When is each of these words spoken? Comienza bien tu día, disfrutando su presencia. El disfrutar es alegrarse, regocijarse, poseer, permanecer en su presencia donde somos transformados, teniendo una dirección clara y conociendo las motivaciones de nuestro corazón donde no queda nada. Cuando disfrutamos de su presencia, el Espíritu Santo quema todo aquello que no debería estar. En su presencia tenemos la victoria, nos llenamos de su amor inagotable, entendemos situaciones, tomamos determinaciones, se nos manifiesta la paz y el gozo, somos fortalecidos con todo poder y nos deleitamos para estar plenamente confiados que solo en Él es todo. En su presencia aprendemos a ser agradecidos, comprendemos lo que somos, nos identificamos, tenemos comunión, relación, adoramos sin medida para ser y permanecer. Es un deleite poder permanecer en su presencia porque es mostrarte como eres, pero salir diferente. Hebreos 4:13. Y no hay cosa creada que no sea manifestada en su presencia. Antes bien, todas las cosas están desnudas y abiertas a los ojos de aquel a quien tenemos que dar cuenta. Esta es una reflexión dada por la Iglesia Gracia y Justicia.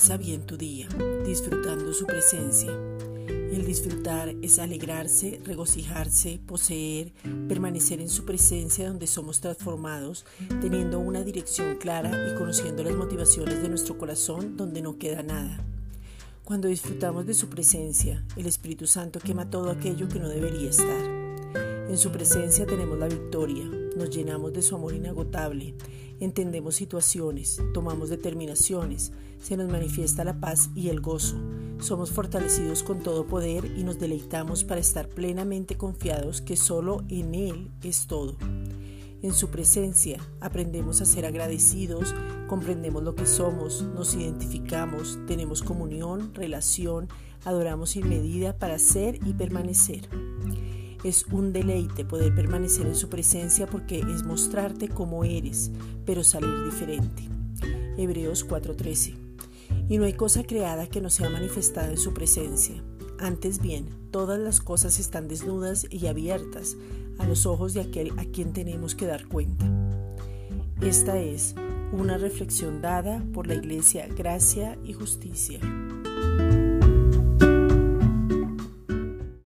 Comienza 0.00 0.16
bien 0.16 0.46
tu 0.46 0.56
día, 0.56 0.88
disfrutando 1.26 1.92
su 1.92 2.06
presencia. 2.06 2.70
El 3.26 3.66
disfrutar 3.66 4.34
es 4.40 4.58
alegrarse, 4.58 5.42
regocijarse, 5.44 6.40
poseer, 6.46 7.12
permanecer 7.48 8.00
en 8.00 8.08
su 8.08 8.24
presencia 8.24 8.88
donde 8.88 9.06
somos 9.06 9.40
transformados, 9.40 10.24
teniendo 10.62 11.00
una 11.00 11.22
dirección 11.22 11.76
clara 11.76 12.30
y 12.30 12.38
conociendo 12.38 12.82
las 12.82 12.94
motivaciones 12.94 13.60
de 13.60 13.68
nuestro 13.68 13.98
corazón 13.98 14.56
donde 14.56 14.80
no 14.80 14.96
queda 14.96 15.22
nada. 15.22 15.62
Cuando 16.44 16.68
disfrutamos 16.68 17.26
de 17.26 17.34
su 17.34 17.50
presencia, 17.50 18.24
el 18.36 18.46
Espíritu 18.46 18.86
Santo 18.86 19.18
quema 19.18 19.50
todo 19.50 19.70
aquello 19.70 20.08
que 20.08 20.18
no 20.18 20.28
debería 20.30 20.70
estar. 20.70 21.19
En 21.90 21.98
su 21.98 22.12
presencia 22.12 22.66
tenemos 22.66 22.96
la 23.00 23.08
victoria, 23.08 23.68
nos 23.96 24.10
llenamos 24.10 24.52
de 24.52 24.62
su 24.62 24.76
amor 24.76 24.94
inagotable, 24.94 25.74
entendemos 26.20 26.76
situaciones, 26.76 27.60
tomamos 27.74 28.10
determinaciones, 28.10 29.10
se 29.42 29.56
nos 29.56 29.68
manifiesta 29.68 30.22
la 30.22 30.38
paz 30.38 30.70
y 30.76 30.88
el 30.90 31.00
gozo, 31.00 31.34
somos 31.80 32.12
fortalecidos 32.12 32.84
con 32.84 33.00
todo 33.00 33.26
poder 33.26 33.64
y 33.76 33.82
nos 33.82 33.98
deleitamos 33.98 34.62
para 34.62 34.80
estar 34.80 35.08
plenamente 35.08 35.76
confiados 35.76 36.40
que 36.40 36.56
solo 36.56 37.02
en 37.08 37.34
Él 37.34 37.72
es 37.82 38.06
todo. 38.06 38.36
En 39.20 39.32
su 39.32 39.48
presencia 39.48 40.20
aprendemos 40.38 41.00
a 41.00 41.06
ser 41.06 41.26
agradecidos, 41.26 42.14
comprendemos 42.46 43.02
lo 43.02 43.16
que 43.16 43.26
somos, 43.26 43.82
nos 43.82 44.14
identificamos, 44.14 45.18
tenemos 45.26 45.60
comunión, 45.64 46.36
relación, 46.36 47.08
adoramos 47.44 47.90
sin 47.90 48.08
medida 48.08 48.56
para 48.56 48.78
ser 48.78 49.18
y 49.26 49.32
permanecer. 49.32 50.08
Es 51.02 51.24
un 51.32 51.52
deleite 51.52 52.04
poder 52.04 52.34
permanecer 52.34 52.86
en 52.86 52.94
su 52.94 53.08
presencia 53.08 53.66
porque 53.66 54.00
es 54.00 54.22
mostrarte 54.22 54.88
como 54.88 55.24
eres, 55.24 55.70
pero 56.04 56.22
salir 56.22 56.64
diferente. 56.64 57.22
Hebreos 57.96 58.46
4:13. 58.46 59.14
Y 59.88 59.98
no 59.98 60.04
hay 60.04 60.12
cosa 60.12 60.44
creada 60.44 60.86
que 60.86 61.00
no 61.00 61.08
sea 61.08 61.30
manifestada 61.30 61.90
en 61.90 61.98
su 61.98 62.12
presencia. 62.12 62.82
Antes 63.18 63.60
bien, 63.60 63.86
todas 64.10 64.38
las 64.38 64.60
cosas 64.60 64.98
están 64.98 65.26
desnudas 65.26 65.86
y 65.90 66.06
abiertas 66.06 66.76
a 67.18 67.26
los 67.26 67.46
ojos 67.46 67.74
de 67.74 67.80
aquel 67.80 68.18
a 68.18 68.24
quien 68.24 68.52
tenemos 68.52 68.94
que 68.94 69.06
dar 69.06 69.26
cuenta. 69.26 69.66
Esta 70.80 71.18
es 71.18 71.54
una 71.92 72.18
reflexión 72.18 72.80
dada 72.80 73.22
por 73.32 73.46
la 73.46 73.54
Iglesia 73.54 74.06
Gracia 74.06 74.78
y 74.84 74.92
Justicia. 74.92 75.60